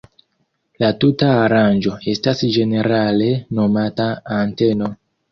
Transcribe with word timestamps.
La 0.83 0.87
tuta 1.01 1.27
aranĝo 1.41 1.93
estas 2.13 2.41
ĝenerale 2.55 3.27
nomata 3.59 4.07
anteno. 4.39 4.89